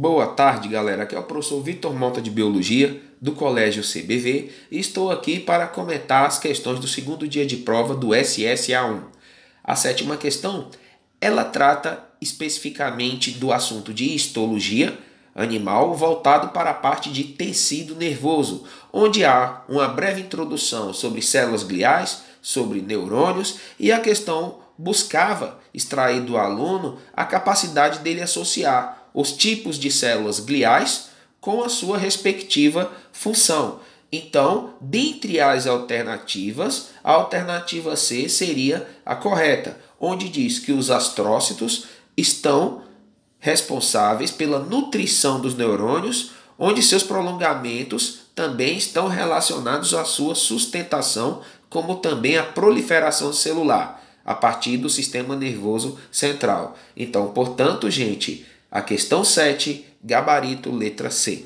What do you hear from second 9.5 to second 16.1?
A sétima questão, ela trata especificamente do assunto de histologia animal